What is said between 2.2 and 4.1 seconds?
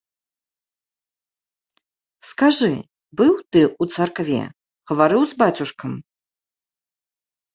Скажы, быў ты ў